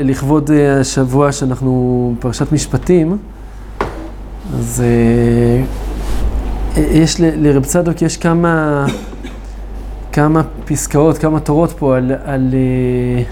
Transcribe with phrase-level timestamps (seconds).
[0.00, 3.18] לכבוד אה, השבוע שאנחנו פרשת משפטים,
[4.58, 5.64] אז אה,
[6.76, 8.86] יש לרב צדוק יש כמה,
[10.12, 13.22] כמה פסקאות, כמה תורות פה על, על, אה,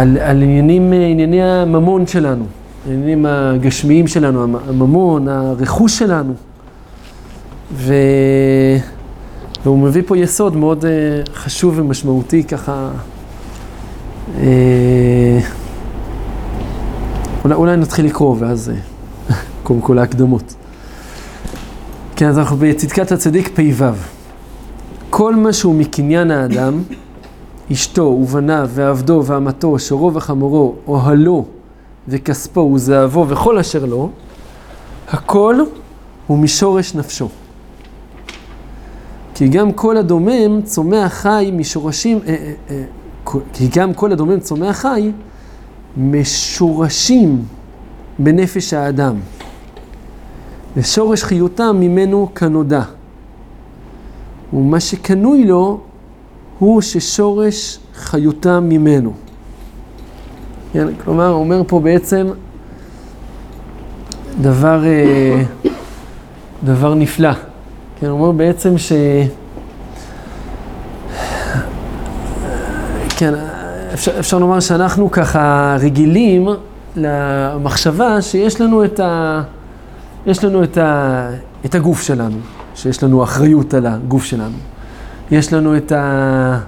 [0.00, 2.44] על, על עניינים, ענייני הממון שלנו,
[2.86, 6.34] העניינים הגשמיים שלנו, הממון, הרכוש שלנו.
[7.72, 7.94] ו...
[9.64, 10.84] והוא מביא פה יסוד מאוד
[11.34, 12.90] חשוב ומשמעותי ככה.
[17.44, 18.72] אולי, אולי נתחיל לקרוא ואז
[19.62, 20.54] קודם כל ההקדמות.
[22.16, 23.84] כן, אז אנחנו בצדקת הצדיק פ"ו.
[25.10, 26.82] כל מה שהוא מקניין האדם,
[27.72, 31.44] אשתו ובניו ועבדו ואמתו, שורו וחמורו, אוהלו
[32.08, 34.10] וכספו וזהבו וכל אשר לו,
[35.08, 35.56] הכל
[36.26, 37.28] הוא משורש נפשו.
[39.34, 44.76] כי גם כל הדומם צומח חי משורשים, אה, אה, אה, כי גם כל הדומם צומח
[44.76, 45.12] חי
[45.96, 47.44] משורשים
[48.18, 49.14] בנפש האדם,
[50.76, 52.82] ושורש חיותם ממנו כנודע.
[54.52, 55.80] ומה שקנוי לו
[56.58, 59.12] הוא ששורש חיותם ממנו.
[61.04, 62.26] כלומר, אומר פה בעצם
[64.40, 65.42] דבר, אה,
[66.64, 67.32] דבר נפלא.
[68.00, 68.92] כן, אומר בעצם ש...
[73.16, 73.34] כן,
[73.94, 76.48] אפשר, אפשר לומר שאנחנו ככה רגילים
[76.96, 79.42] למחשבה שיש לנו את, ה,
[80.26, 81.30] יש לנו את, ה,
[81.64, 82.36] את הגוף שלנו,
[82.74, 84.56] שיש לנו אחריות על הגוף שלנו.
[85.30, 86.58] יש לנו את, ה,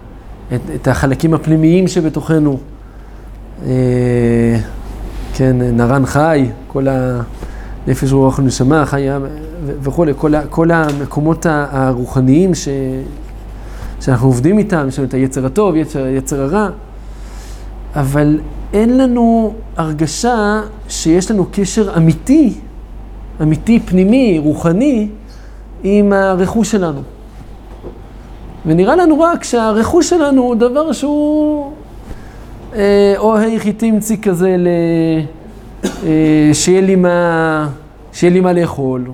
[0.54, 2.58] את, את החלקים הפנימיים שבתוכנו.
[3.66, 4.58] אה,
[5.34, 6.86] כן, נרן חי, כל
[7.86, 9.18] הנפש רוח ונשמה, חיה
[9.66, 12.68] וכולי, כל, כל המקומות הרוחניים ש,
[14.00, 16.68] שאנחנו עובדים איתם, יש לנו את היצר הטוב, יצר, יצר הרע.
[17.96, 18.40] אבל
[18.72, 22.54] אין לנו הרגשה שיש לנו קשר אמיתי,
[23.42, 25.08] אמיתי פנימי, רוחני,
[25.84, 27.00] עם הרכוש שלנו.
[28.66, 31.72] ונראה לנו רק שהרכוש שלנו הוא דבר שהוא
[32.74, 34.68] אה, או היכי תמצי כזה, ל,
[35.84, 37.68] אה, שיהיה, לי מה,
[38.12, 39.04] שיהיה לי מה לאכול,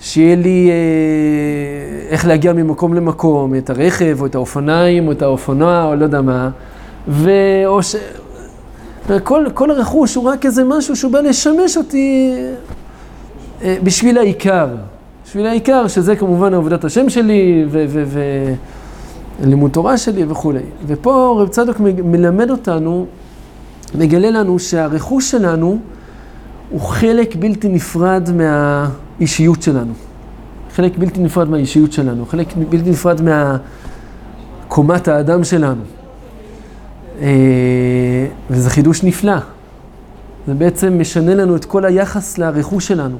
[0.00, 5.84] שיהיה לי אה, איך להגיע ממקום למקום, את הרכב או את האופניים או את האופנוע
[5.84, 6.50] או לא יודע מה.
[7.08, 7.96] ואו ש...
[9.24, 12.32] כל, כל הרכוש הוא רק איזה משהו שהוא בא לשמש אותי
[13.62, 14.68] אה, בשביל העיקר.
[15.26, 17.66] בשביל העיקר, שזה כמובן עבודת השם שלי
[19.40, 20.62] ולימוד תורה שלי וכולי.
[20.86, 23.06] ופה רב צדוק מלמד אותנו,
[23.94, 25.78] מגלה לנו שהרכוש שלנו
[26.70, 29.92] הוא חלק בלתי נפרד מהאישיות שלנו.
[30.74, 33.20] חלק בלתי נפרד מהאישיות שלנו, חלק בלתי נפרד
[34.68, 35.82] מהקומת האדם שלנו.
[37.20, 39.36] אה, וזה חידוש נפלא.
[40.46, 43.16] זה בעצם משנה לנו את כל היחס לרכוש שלנו.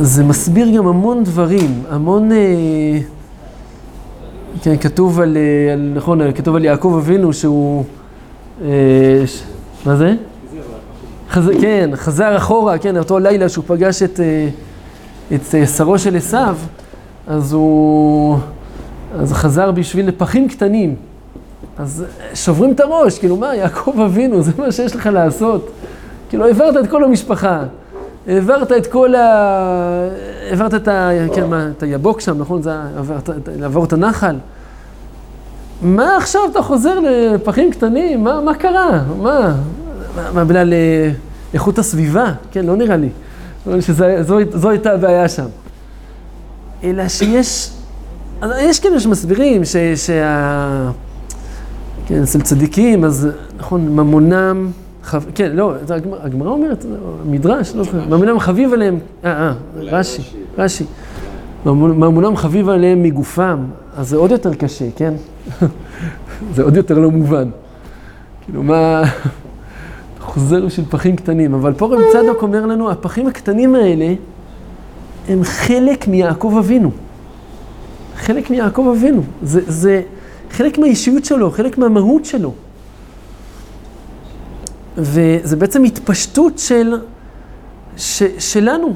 [0.00, 2.32] זה מסביר גם המון דברים, המון...
[2.32, 2.98] אה,
[4.62, 7.84] כן, כתוב על, אה, על, נכון, כתוב על יעקב אבינו שהוא...
[9.26, 9.42] ש,
[9.86, 10.14] מה זה?
[11.30, 14.20] חז, כן, חזר אחורה, כן, אותו לילה שהוא פגש את,
[15.34, 16.56] את שרו של עשיו,
[17.26, 18.38] אז הוא...
[19.18, 20.94] אז חזר בשביל פחים קטנים.
[21.78, 25.70] אז שוברים את הראש, כאילו מה, יעקב אבינו, זה מה שיש לך לעשות.
[26.28, 27.62] כאילו, העברת את כל המשפחה,
[28.26, 30.08] העברת את כל ה...
[30.50, 31.10] העברת את ה...
[31.34, 32.62] כן, מה, את היבוק שם, נכון?
[32.62, 34.36] זה עברת, לעבור את הנחל.
[35.82, 38.24] מה עכשיו אתה חוזר לפחים קטנים?
[38.24, 39.02] מה, מה קרה?
[39.22, 39.54] מה?
[40.34, 41.10] מה, בגלל אה,
[41.54, 42.32] איכות הסביבה?
[42.50, 43.08] כן, לא נראה לי.
[43.80, 45.46] שזו הייתה הבעיה שם.
[46.84, 47.70] אלא שיש...
[48.58, 50.90] יש כאלה שמסבירים שה...
[52.12, 53.28] כן, אצל צדיקים, אז
[53.58, 54.70] נכון, ממונם,
[55.02, 55.24] חב...
[55.34, 55.74] כן, לא,
[56.22, 56.84] הגמרא אומרת,
[57.26, 60.22] מדרש, לא זוכר, ממונם חביב עליהם, אה, אה, רש"י,
[60.58, 60.84] רש"י.
[61.66, 63.58] ממונם חביב עליהם מגופם,
[63.96, 65.14] אז זה עוד יותר קשה, כן?
[66.54, 67.48] זה עוד יותר לא מובן.
[68.44, 69.02] כאילו, מה...
[70.20, 74.14] חוזר של פחים קטנים, אבל פה רב צדוק אומר לנו, הפחים הקטנים האלה
[75.28, 76.90] הם חלק מיעקב אבינו.
[78.16, 79.22] חלק מיעקב אבינו.
[79.42, 80.02] זה, זה,
[80.52, 82.52] חלק מהאישיות שלו, חלק מהמהות שלו.
[84.96, 86.94] וזה בעצם התפשטות של,
[87.96, 88.94] ש, שלנו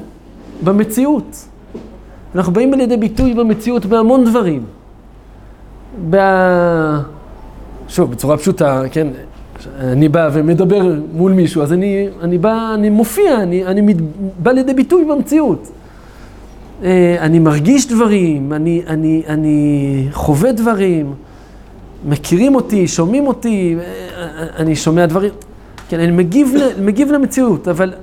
[0.63, 1.47] במציאות.
[2.35, 4.63] אנחנו באים לידי ביטוי במציאות בהמון דברים.
[6.09, 6.17] ב...
[7.87, 9.07] שוב, בצורה פשוטה, כן,
[9.79, 13.95] אני בא ומדבר מול מישהו, אז אני, אני בא, אני מופיע, אני, אני מת,
[14.39, 15.71] בא לידי ביטוי במציאות.
[16.83, 21.13] אה, אני מרגיש דברים, אני, אני, אני חווה דברים.
[22.05, 23.75] מכירים אותי, שומעים אותי,
[24.57, 25.31] אני שומע דברים,
[25.89, 27.93] כן, אני מגיב, מגיב למציאות, אבל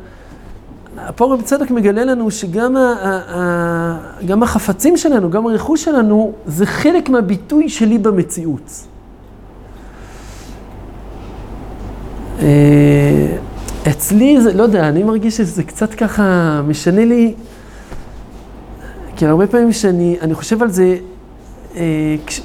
[1.21, 6.67] רב צדק מגלה לנו שגם ה, ה, ה, גם החפצים שלנו, גם הרכוש שלנו, זה
[6.67, 8.71] חלק מהביטוי שלי במציאות.
[12.41, 13.37] אה,
[13.91, 17.35] אצלי זה, לא יודע, אני מרגיש שזה קצת ככה משנה לי,
[19.17, 20.97] כי הרבה פעמים שאני אני חושב על זה,
[21.77, 22.41] אה, כש...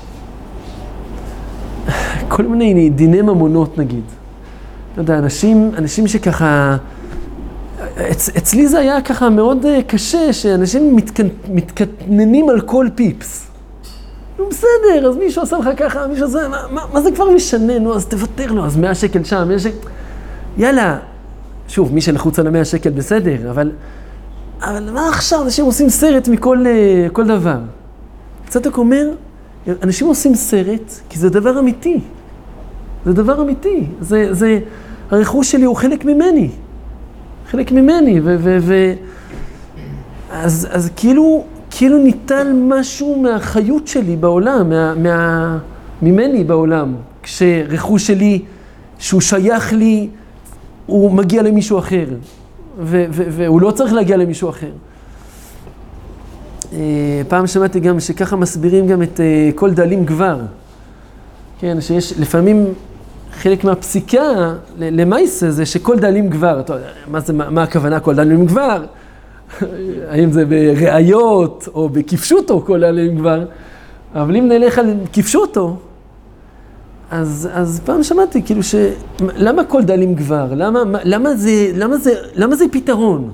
[2.29, 4.03] כל מיני דיני ממונות נגיד.
[4.97, 6.77] לא יודע, אנשים, אנשים שככה...
[8.11, 13.47] אצ, אצלי זה היה ככה מאוד uh, קשה, שאנשים מתק, מתקטננים על כל פיפס.
[14.39, 17.79] נו בסדר, אז מישהו עשה לך ככה, מישהו עשה, מה, מה, מה זה כבר משנה?
[17.79, 19.87] נו, אז תוותר לו, אז 100 שקל שם, 100 שקל...
[20.57, 20.97] יאללה.
[21.67, 23.71] שוב, מי שלחוץ על ה-100 שקל בסדר, אבל...
[24.61, 25.41] אבל מה עכשיו?
[25.41, 27.57] אנשים עושים סרט מכל uh, כל דבר.
[28.47, 29.09] צדק אומר,
[29.83, 31.99] אנשים עושים סרט כי זה דבר אמיתי.
[33.05, 33.85] זה דבר אמיתי.
[34.01, 34.59] זה, זה,
[35.11, 36.49] הרכוש שלי הוא חלק ממני.
[37.49, 38.35] חלק ממני, ו...
[38.39, 38.93] ו, ו
[40.31, 45.57] אז, אז כאילו, כאילו ניטל משהו מהחיות שלי בעולם, מה, מה,
[46.01, 48.41] ממני בעולם, כשרכוש שלי,
[48.99, 50.09] שהוא שייך לי,
[50.85, 52.05] הוא מגיע למישהו אחר,
[52.79, 54.71] ו, ו, והוא לא צריך להגיע למישהו אחר.
[56.73, 60.39] אה, פעם שמעתי גם שככה מסבירים גם את אה, כל דלים גבר.
[61.59, 62.73] כן, שיש לפעמים
[63.33, 66.61] חלק מהפסיקה למעשה זה שכל דלים גבר,
[67.07, 68.85] מה, זה, מה, מה הכוונה כל דלים גבר?
[70.09, 73.45] האם זה בראיות או בכפשוטו כל דלים גבר?
[74.15, 75.77] אבל אם נלך על כפשוטו,
[77.11, 78.75] אז, אז פעם שמעתי כאילו ש...
[79.19, 80.53] למה כל דלים גבר?
[80.53, 83.31] למה, למה, זה, למה, זה, למה זה פתרון?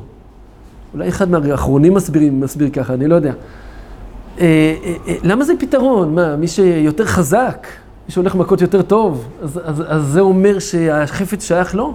[0.93, 3.33] אולי אחד מהאחרונים מסבירים, מסביר ככה, אני לא יודע.
[4.39, 4.45] אה,
[4.83, 6.15] אה, אה, למה זה פתרון?
[6.15, 7.67] מה, מי שיותר חזק?
[8.07, 11.93] מי שהולך מכות יותר טוב, אז, אז, אז זה אומר שהחפץ שייך לו?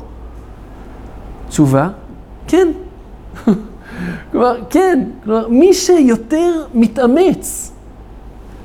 [1.48, 1.88] תשובה,
[2.46, 2.68] כן.
[4.32, 5.04] כלומר, כן.
[5.24, 7.72] כלומר, מי שיותר מתאמץ,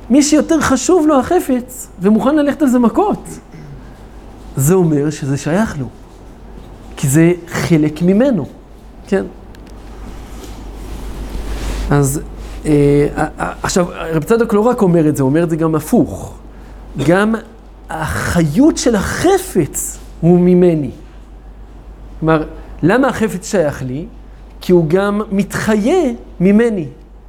[0.09, 3.24] מי שיותר חשוב לו החפץ ומוכן ללכת על זה מכות,
[4.56, 5.86] זה אומר שזה שייך לו.
[6.98, 8.45] כי זה חלק ממנו,
[9.07, 9.25] כן?
[11.89, 12.21] אז
[12.65, 15.75] אה, אה, עכשיו, רב צדוק לא רק אומר את זה, הוא אומר את זה גם
[15.75, 16.33] הפוך.
[17.03, 17.36] גם
[17.89, 20.92] החיות של החפץ הוא ממני.
[22.19, 22.44] כלומר,
[22.83, 24.06] למה החפץ שייך לי?
[24.62, 26.88] כי הוא גם מתחיה ממני.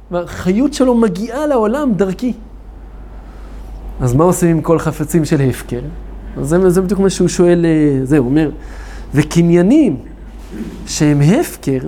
[0.09, 2.33] כלומר, החיות שלו מגיעה לעולם דרכי.
[4.01, 5.81] אז מה עושים עם כל חפצים של הפקר?
[6.41, 8.51] זה, זה בדיוק מה שהוא שואל, אה, זה, הוא אומר,
[9.13, 9.97] וקניינים
[10.87, 11.79] שהם הפקר,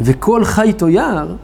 [0.00, 1.36] וכל חי או יער,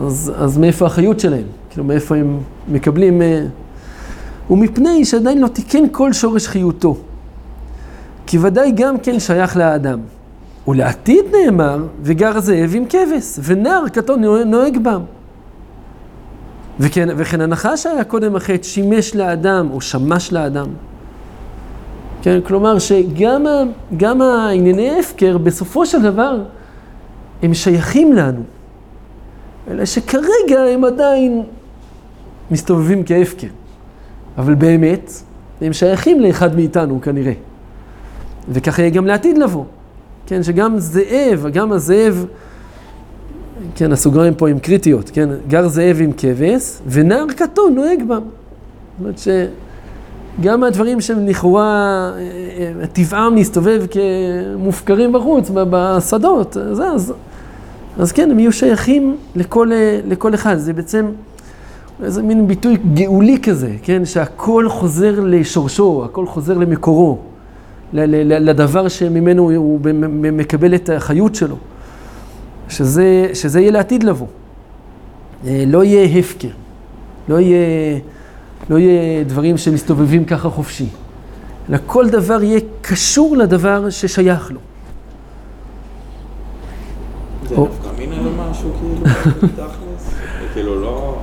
[0.00, 1.46] אז, אז מאיפה החיות שלהם?
[1.72, 2.38] כאילו, מאיפה הם
[2.68, 3.22] מקבלים...
[3.22, 3.44] אה,
[4.50, 6.96] ומפני שעדיין לא תיקן כל שורש חיותו.
[8.26, 10.00] כי ודאי גם כן שייך לאדם.
[10.68, 15.00] ולעתיד נאמר, וגר זאב עם כבש, ונער קטון נוהג בם.
[16.80, 20.66] וכן, וכן הנחש היה קודם החטא שימש לאדם, או שמש לאדם.
[22.22, 26.42] כן, כלומר שגם הענייני ההפקר, בסופו של דבר,
[27.42, 28.42] הם שייכים לנו.
[29.70, 31.42] אלא שכרגע הם עדיין
[32.50, 33.46] מסתובבים כהפקר.
[34.38, 35.12] אבל באמת,
[35.60, 37.32] הם שייכים לאחד מאיתנו כנראה.
[38.48, 39.64] וככה יהיה גם לעתיד לבוא.
[40.26, 42.26] כן, שגם זאב, גם הזאב,
[43.74, 48.14] כן, הסוגריים פה הם קריטיות, כן, גר זאב עם כבש, ונער קטון נוהג בם.
[48.14, 48.24] זאת
[49.00, 49.20] אומרת
[50.38, 52.10] שגם הדברים שהם לכאורה,
[52.80, 57.12] אה, טבעם להסתובב כמופקרים בחוץ, בשדות, אז, אז,
[57.98, 60.56] אז כן, הם יהיו שייכים לכל, אה, לכל אחד.
[60.56, 61.06] זה בעצם...
[62.04, 64.04] איזה מין ביטוי גאולי כזה, כן?
[64.04, 67.18] שהכל חוזר לשורשו, הכל חוזר למקורו,
[67.92, 69.80] לדבר שממנו הוא
[70.32, 71.56] מקבל את החיות שלו.
[72.72, 74.26] שזה, שזה יהיה לעתיד לבוא.
[75.46, 76.48] אה, לא יהיה הפקר,
[77.28, 77.98] לא יהיה,
[78.70, 80.86] לא יהיה דברים שמסתובבים ככה חופשי,
[81.68, 84.60] אלא כל דבר יהיה קשור לדבר ששייך לו.
[87.48, 89.14] זה נפקא מינה למשהו כאילו,
[89.56, 90.14] תכלס?
[90.54, 91.18] כאילו לא...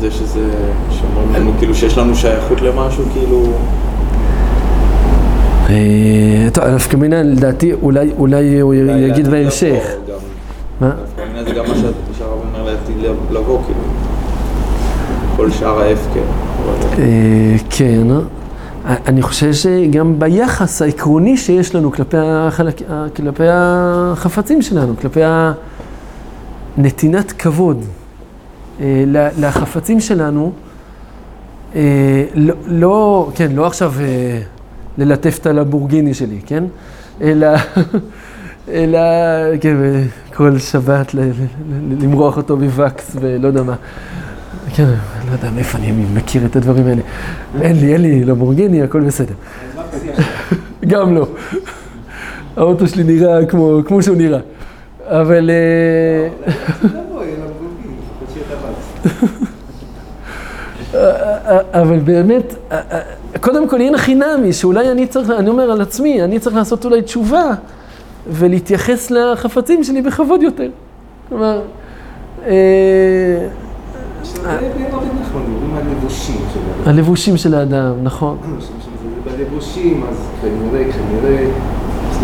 [0.00, 0.50] זה שזה,
[0.90, 3.42] שאומרים לנו כאילו שיש לנו שייכות למשהו, כאילו...
[5.68, 7.72] אה, טוב, נפקא מינה לדעתי
[8.18, 9.84] אולי הוא יגיד בהמשך.
[10.80, 10.88] מה?
[10.88, 11.74] נפקא מינה זה גם מה
[12.18, 12.96] שהרב אומר לעתיד
[13.30, 13.80] לבוא, כאילו.
[15.36, 16.20] כל שאר ההפקר.
[16.98, 18.06] אה, כן.
[18.84, 22.82] אני חושב שגם ביחס העקרוני שיש לנו כלפי, החלק,
[23.16, 25.20] כלפי החפצים שלנו, כלפי
[26.78, 27.84] נתינת כבוד.
[28.80, 29.04] אה,
[29.38, 30.52] לחפצים שלנו,
[31.74, 34.40] אה, לא, לא, כן, לא עכשיו אה,
[34.98, 36.64] ללטף את הלבורגיני שלי, כן?
[37.20, 37.48] אלא,
[38.72, 38.98] אלא,
[39.60, 39.76] כן,
[40.34, 41.14] כל שבת
[42.00, 43.74] למרוח אותו בווקס ולא יודע מה.
[44.74, 44.84] כן,
[45.28, 47.02] לא יודע מאיפה אני מכיר את הדברים האלה.
[47.60, 49.34] אין לי, אין לי לבורגיני, הכל בסדר.
[50.90, 51.26] גם לא.
[52.56, 54.40] האוטו שלי נראה כמו, כמו שהוא נראה.
[55.06, 55.50] אבל...
[61.72, 62.54] אבל באמת,
[63.40, 67.02] קודם כל אין חינמי, שאולי אני צריך, אני אומר על עצמי, אני צריך לעשות אולי
[67.02, 67.50] תשובה
[68.28, 70.68] ולהתייחס לחפצים שלי בכבוד יותר.
[71.28, 71.60] כלומר,
[72.46, 73.48] אה,
[76.86, 78.36] הלבושים של האדם, נכון.
[79.24, 81.46] בלבושים, אז כנראה, כנראה,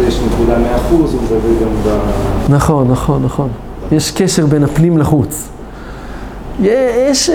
[0.09, 1.99] יש נקודה מאה אחוז, הוא מדבר גם ב...
[2.49, 3.49] נכון, נכון, נכון.
[3.93, 5.49] יש קשר בין הפנים לחוץ.
[6.61, 7.31] יש,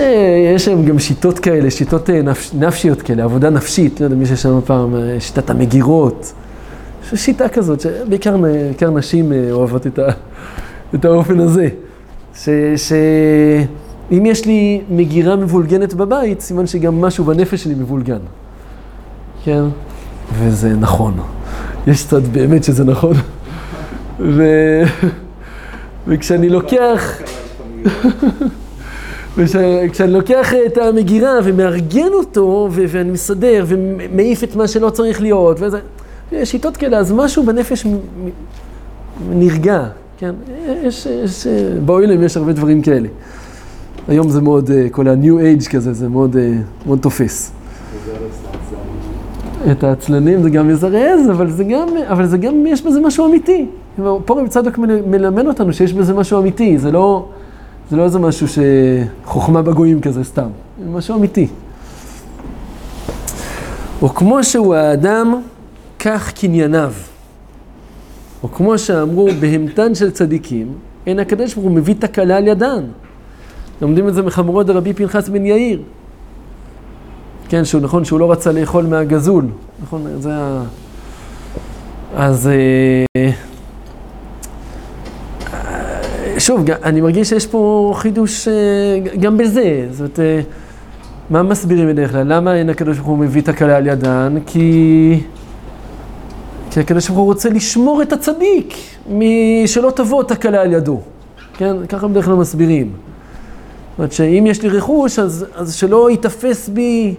[0.54, 4.94] יש גם שיטות כאלה, שיטות נפש, נפשיות כאלה, עבודה נפשית, לא יודע מי ששם פעם,
[5.18, 6.32] שיטת המגירות.
[7.12, 10.08] יש שיטה כזאת, שבעיקר נשים אוהבות את, ה,
[10.94, 11.68] את האופן הזה.
[12.76, 18.18] שאם יש לי מגירה מבולגנת בבית, סימן שגם משהו בנפש שלי מבולגן.
[19.44, 19.62] כן?
[20.38, 21.14] וזה נכון.
[21.86, 23.16] יש צד באמת שזה נכון.
[24.20, 24.42] ו...
[26.06, 27.18] וכשאני לוקח...
[29.36, 35.56] וכשאני לוקח את המגירה ומארגן אותו, ו- ואני מסדר ומעיף את מה שלא צריך להיות,
[35.60, 35.78] וזה,
[36.32, 37.86] יש שיטות כאלה, אז משהו בנפש
[39.30, 39.84] נרגע,
[40.18, 40.34] כן?
[40.82, 41.46] יש, יש,
[41.84, 43.08] באוילם יש הרבה דברים כאלה.
[44.08, 46.36] היום זה מאוד, כל ה-new age כזה, זה מאוד,
[46.86, 47.52] מאוד תופס.
[49.72, 53.66] את העצלנים זה גם מזרז, אבל זה גם, אבל זה גם, יש בזה משהו אמיתי.
[54.24, 57.26] פה רב צדוק מלמד אותנו שיש בזה משהו אמיתי, זה לא,
[57.92, 60.48] זה לא איזה משהו שחוכמה בגויים כזה סתם,
[60.84, 61.48] זה משהו אמיתי.
[64.02, 65.42] או כמו שהוא האדם,
[65.98, 66.92] כך קנייניו.
[68.42, 70.74] או כמו שאמרו, בהמתן של צדיקים,
[71.06, 72.84] אין הקדוש ברוך הוא מביא תקלה על ידן.
[73.82, 75.82] לומדים את זה מחמורות דרבי פנחס בן יאיר.
[77.48, 79.46] כן, שהוא נכון שהוא לא רצה לאכול מהגזול,
[79.82, 80.06] נכון?
[80.18, 80.62] זה ה...
[82.16, 82.48] אז
[83.16, 83.30] אה,
[86.42, 88.54] שוב, אני מרגיש שיש פה חידוש אה,
[89.20, 89.86] גם בזה.
[89.90, 90.40] זאת אומרת, אה,
[91.30, 92.34] מה מסבירים בדרך כלל?
[92.34, 94.38] למה אין הקדוש ברוך הוא מביא תקלה על ידן?
[94.46, 95.20] כי...
[96.70, 98.74] כי הקדוש ברוך הוא רוצה לשמור את הצדיק
[99.10, 101.00] משלא תבוא תקלה על ידו.
[101.56, 101.76] כן?
[101.88, 102.86] ככה בדרך כלל מסבירים.
[102.86, 107.14] זאת אומרת שאם יש לי רכוש, אז, אז שלא ייתפס בי...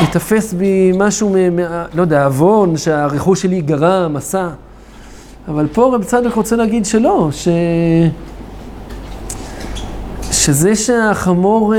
[0.00, 1.58] ייתפס בי משהו, מ,
[1.94, 4.48] לא יודע, עוון שהרכוש שלי גרם, עשה.
[5.48, 7.48] אבל פה רב צדוק רוצה להגיד שלא, ש...
[10.32, 11.74] שזה שהחמור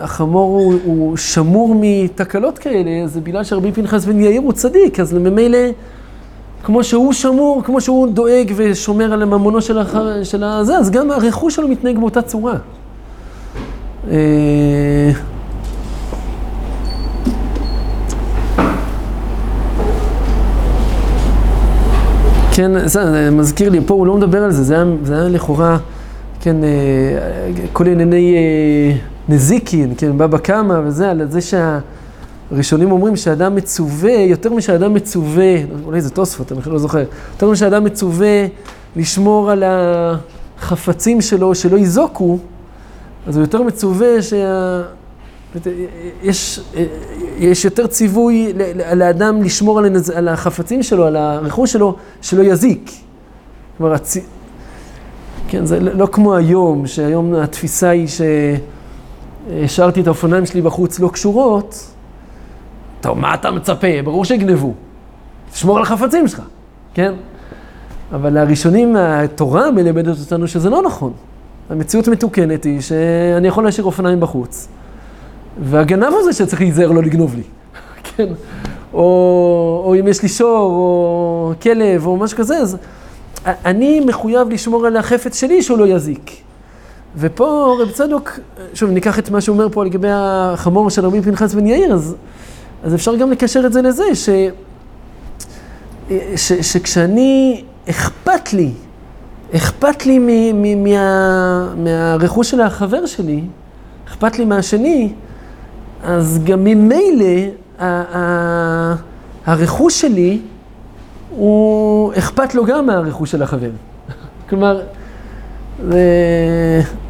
[0.00, 5.12] החמור הוא, הוא שמור מתקלות כאלה, זה בגלל שרבי פנחס בן יאיר הוא צדיק, אז
[5.12, 5.58] ממילא,
[6.64, 9.94] כמו שהוא שמור, כמו שהוא דואג ושומר על הממונו של, הח...
[10.22, 12.54] של הזה, אז גם הרכוש שלו מתנהג באותה צורה.
[22.56, 25.78] כן, זה מזכיר לי, פה הוא לא מדבר על זה, זה היה, זה היה לכאורה,
[26.40, 26.56] כן,
[27.72, 28.36] כל ענייני
[29.28, 36.00] נזיקין, כן, בבא קמא וזה, על זה שהראשונים אומרים שאדם מצווה, יותר משאדם מצווה, אולי
[36.00, 36.98] זה תוספות, אני לא זוכר,
[37.32, 38.46] יותר משאדם מצווה
[38.96, 42.38] לשמור על החפצים שלו, שלא יזוקו,
[43.26, 44.82] אז הוא יותר מצווה שה...
[46.22, 46.60] יש,
[47.38, 48.52] יש יותר ציווי
[48.94, 50.10] לאדם לשמור על, הנז...
[50.10, 52.90] על החפצים שלו, על הרכוש שלו, שלא יזיק.
[53.78, 54.16] כלומר, הצ...
[55.48, 58.08] כן, זה לא כמו היום, שהיום התפיסה היא
[59.50, 61.86] שהשארתי את האופניים שלי בחוץ לא קשורות.
[63.00, 63.86] טוב, מה אתה מצפה?
[64.04, 64.74] ברור שיגנבו.
[65.52, 66.42] תשמור על החפצים שלך,
[66.94, 67.12] כן?
[68.12, 71.12] אבל הראשונים, התורה מלמדת אותנו שזה לא נכון.
[71.70, 74.68] המציאות מתוקנת היא שאני יכול להשאיר אופניים בחוץ.
[75.60, 77.42] והגנב הוא זה שצריך להיזהר לא לגנוב לי,
[78.16, 78.26] כן?
[78.92, 82.76] או, או אם יש לי שור, או כלב, או משהו כזה, אז
[83.46, 86.30] אני מחויב לשמור על החפץ שלי שהוא לא יזיק.
[87.16, 88.38] ופה רב צדוק,
[88.74, 92.14] שוב, ניקח את מה שהוא אומר פה לגבי החמור של רבי פנחס בן יאיר, אז,
[92.84, 94.28] אז אפשר גם לקשר את זה לזה, ש,
[96.36, 98.70] ש, שכשאני, אכפת לי,
[99.56, 100.26] אכפת לי מ,
[100.62, 103.42] מ, מה, מהרכוש של החבר שלי,
[104.08, 105.12] אכפת לי מהשני,
[106.02, 107.26] אז גם ממילא
[109.46, 110.40] הרכוש שלי,
[111.30, 113.70] הוא אכפת לו גם מהרכוש של החבר.
[114.48, 114.80] כלומר,
[115.84, 115.98] ו...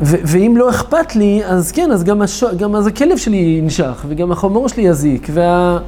[0.03, 0.17] ו...
[0.25, 2.45] ואם לא אכפת לי, אז כן, אז גם, הש...
[2.45, 5.79] גם אז הכלב שלי ינשך, וגם החמור שלי יזיק, וה...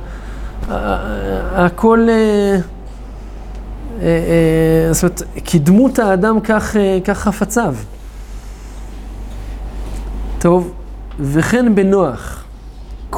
[1.55, 2.07] הכל...
[2.11, 2.59] אה,
[4.02, 7.75] אה, זאת אומרת, קדמות האדם כך, אה, כך חפציו.
[10.38, 10.73] טוב,
[11.21, 12.27] וכן בנוח,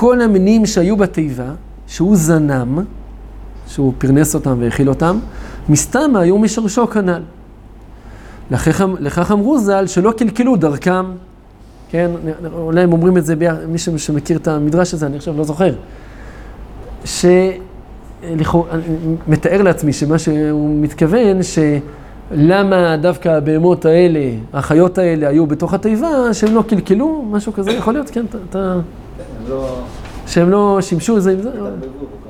[0.00, 1.52] כל המינים שהיו בתיבה,
[1.86, 2.78] שהוא זנם,
[3.66, 5.18] שהוא פרנס אותם והאכיל אותם,
[5.68, 7.22] מסתם היו משרשו כנ"ל.
[8.50, 11.04] לכך, לכך אמרו ז"ל שלא קלקלו דרכם,
[11.90, 12.10] כן,
[12.52, 13.54] אולי הם אומרים את זה, ביח...
[13.68, 15.74] מי שמכיר את המדרש הזה, אני עכשיו לא זוכר,
[17.04, 17.52] שמתאר
[19.62, 26.62] לעצמי שמה שהוא מתכוון, שלמה דווקא הבהמות האלה, החיות האלה, היו בתוך התיבה, שהם לא
[26.68, 28.80] קלקלו, משהו כזה, יכול להיות, כן, אתה...
[29.50, 29.78] לא...
[30.26, 31.50] שהם לא שימשו זה עם זה,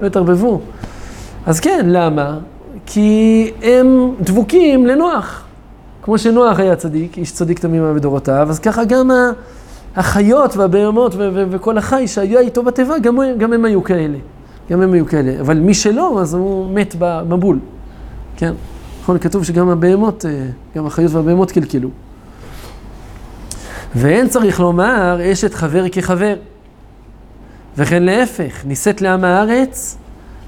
[0.00, 0.60] לא התערבבו.
[1.46, 2.38] אז כן, למה?
[2.86, 5.44] כי הם דבוקים לנוח.
[6.02, 9.10] כמו שנוח היה צדיק, איש צדיק תמים בדורותיו, אז ככה גם
[9.96, 11.14] החיות והבהמות
[11.50, 14.18] וכל החי שהיה איתו בתיבה, גם, גם הם היו כאלה.
[14.70, 15.40] גם הם היו כאלה.
[15.40, 17.58] אבל מי שלא, אז הוא מת במבול.
[18.36, 18.52] כן?
[19.02, 20.46] נכון, כתוב שגם הבהמות, אה,
[20.76, 21.88] גם החיות והבהמות קלקלו.
[23.94, 26.34] ואין צריך לומר אשת חבר כחבר.
[27.76, 29.96] וכן להפך, נישאת לעם הארץ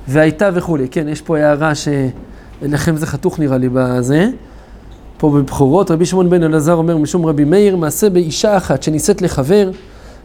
[0.09, 0.89] והייתה וכולי.
[0.89, 4.29] כן, יש פה הערה שלכם זה חתוך נראה לי בזה.
[5.19, 9.71] פה בבכורות, רבי שמעון בן אלעזר אומר משום רבי מאיר, מעשה באישה אחת שנישאת לחבר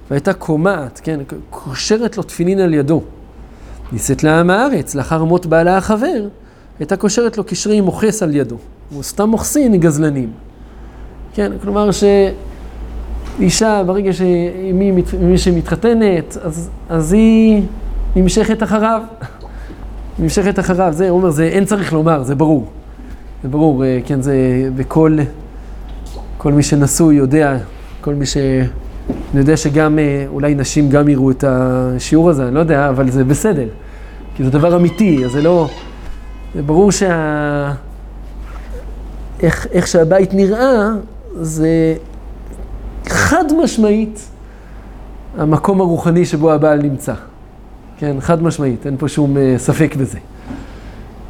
[0.10, 3.02] והייתה קומעת, כן, קושרת לו תפילין על ידו.
[3.92, 6.28] נישאת לעם הארץ, לאחר מות בעלה החבר,
[6.80, 8.58] הייתה קושרת לו קשרי מוכס על ידו.
[8.94, 10.32] הוא סתם מוכסין גזלנים.
[11.34, 11.90] כן, כלומר
[13.38, 17.64] שאישה, ברגע שמי שמתחתנת, אז, אז היא
[18.16, 19.02] נמשכת אחריו.
[20.20, 22.68] נמשכת אחריו, זה, הוא אומר, זה אין צריך לומר, זה ברור.
[23.44, 24.36] זה ברור, אה, כן, זה
[24.76, 25.18] בכל,
[26.38, 27.58] כל מי שנשוי יודע,
[28.02, 28.38] כל מי ש...
[29.08, 33.10] אני יודע שגם, אה, אולי נשים גם יראו את השיעור הזה, אני לא יודע, אבל
[33.10, 33.68] זה בסדר.
[34.36, 35.70] כי זה דבר אמיתי, אז זה לא...
[36.56, 37.74] זה ברור שה...
[39.44, 40.90] איך, איך שהבית נראה,
[41.42, 41.96] זה
[43.10, 44.28] חד משמעית
[45.38, 47.14] המקום הרוחני שבו הבעל נמצא.
[47.98, 50.18] כן, חד משמעית, אין פה שום אה, ספק בזה.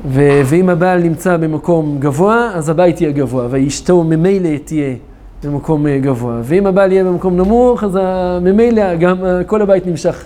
[0.09, 4.95] ו- ואם הבעל נמצא במקום גבוה, אז הבית יהיה גבוה, ואשתו ממילא תהיה
[5.43, 6.39] במקום אה, גבוה.
[6.43, 7.99] ואם הבעל יהיה במקום נמוך, אז
[8.41, 10.25] ממילא גם אה, כל הבית נמשך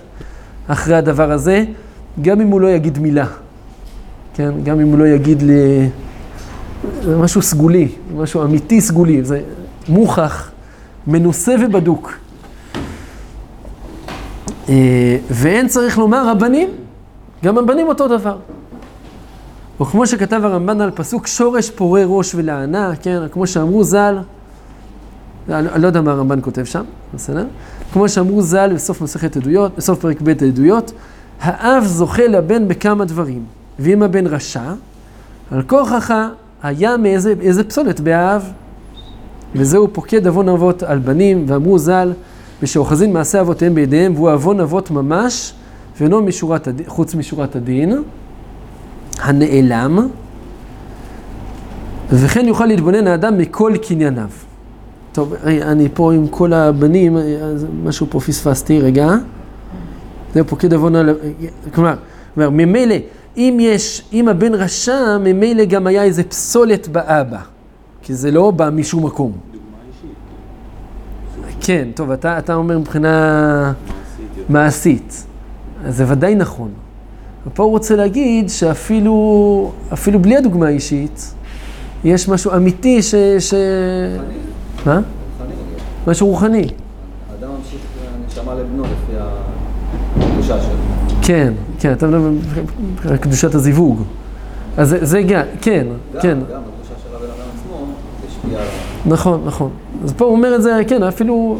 [0.66, 1.64] אחרי הדבר הזה,
[2.22, 3.26] גם אם הוא לא יגיד מילה.
[4.34, 5.88] כן, גם אם הוא לא יגיד לי...
[7.02, 9.40] זה משהו סגולי, משהו אמיתי סגולי, זה
[9.88, 10.51] מוכח,
[11.06, 12.12] מנוסה ובדוק.
[14.68, 16.68] אה, ואין צריך לומר הבנים,
[17.44, 18.36] גם הבנים אותו דבר.
[19.80, 24.18] או כמו שכתב הרמב"ן על פסוק שורש פורה ראש ולענה, כן, כמו שאמרו ז"ל,
[25.48, 26.82] אני לא יודע מה הרמב"ן כותב שם,
[27.14, 27.46] בסדר?
[27.92, 30.92] כמו שאמרו ז"ל בסוף מסכת עדויות, בסוף פרק ב' העדויות,
[31.40, 33.44] האב זוכה לבן בכמה דברים,
[33.78, 34.72] ואם הבן רשע,
[35.50, 36.14] על כורחך
[36.62, 38.52] היה מאיזה פסולת באב,
[39.54, 42.12] וזהו פוקד עוון אבות על בנים, ואמרו ז"ל,
[42.62, 45.52] ושאוחזין מעשה אבותיהם בידיהם, והוא עוון אבות ממש,
[46.00, 48.02] ואינו משורת הדין, חוץ משורת הדין.
[49.18, 50.08] הנעלם,
[52.10, 54.28] וכן יוכל להתבונן האדם מכל קנייניו.
[55.12, 57.16] טוב, אני פה עם כל הבנים,
[57.84, 59.10] משהו פה פספסתי, רגע.
[60.34, 61.14] זה פוקד עוון על...
[61.74, 61.94] כלומר,
[62.36, 62.94] ממילא,
[63.36, 67.38] אם יש, אם הבן רשע, ממילא גם היה איזה פסולת באבא.
[68.02, 69.32] כי זה לא בא משום מקום.
[71.60, 73.72] כן, טוב, אתה, אתה אומר מבחינה
[74.48, 75.26] מעשית.
[75.84, 76.70] אז זה ודאי נכון.
[77.46, 81.34] ופה הוא רוצה להגיד שאפילו אפילו בלי הדוגמה האישית,
[82.04, 83.14] יש משהו אמיתי ש...
[83.38, 83.54] ש...
[84.86, 85.00] מה?
[86.06, 86.68] משהו רוחני.
[87.30, 87.80] האדם ממשיך
[88.26, 89.12] נשמה לבנו לפי
[90.16, 90.76] הקדושה שלו.
[91.22, 92.30] כן, כן, אתה מדבר
[93.10, 94.02] על קדושת הזיווג.
[94.76, 96.38] אז זה, זה גם, כן, גם, כן.
[96.38, 97.86] גם הקדושה של הבן אדם עצמו,
[98.20, 98.91] זה השפיע עליו.
[99.06, 99.70] נכון, נכון.
[100.04, 101.58] אז פה הוא אומר את זה, כן, אפילו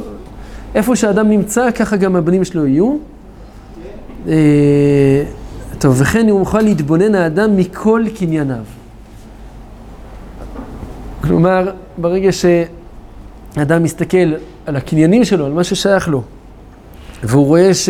[0.74, 2.96] איפה שהאדם נמצא, ככה גם הבנים שלו יהיו.
[4.28, 5.24] אה,
[5.78, 8.64] טוב, וכן הוא מוכן להתבונן האדם מכל קנייניו.
[11.20, 14.34] כלומר, ברגע שאדם מסתכל
[14.66, 16.22] על הקניינים שלו, על מה ששייך לו,
[17.22, 17.88] והוא רואה ש...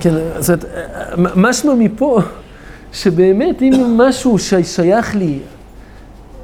[0.00, 2.20] כן, זאת אומרת, משמע מפה
[2.92, 5.38] שבאמת אם משהו ששייך לי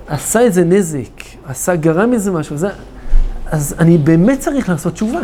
[0.06, 2.68] עשה איזה נזק, עשה, גרם איזה משהו, זה,
[3.46, 5.20] אז אני באמת צריך לעשות תשובה.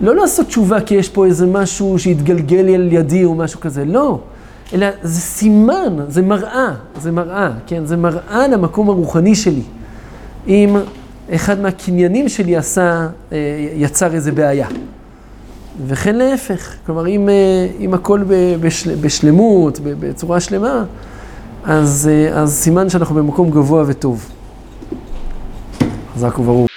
[0.00, 4.20] לא לעשות תשובה כי יש פה איזה משהו שהתגלגל על ידי או משהו כזה, לא.
[4.72, 7.86] אלא זה סימן, זה מראה, זה מראה, כן?
[7.86, 9.62] זה מראה למקום הרוחני שלי.
[10.48, 10.76] אם
[11.34, 13.38] אחד מהקניינים שלי עשה, אה,
[13.74, 14.68] יצר איזה בעיה.
[15.86, 18.24] וכן להפך, כלומר אם, אה, אם הכל
[18.60, 20.84] בשל, בשלמות, בצורה שלמה,
[21.64, 24.28] אז, אה, אז סימן שאנחנו במקום גבוה וטוב.
[26.14, 26.69] חזק וברוך.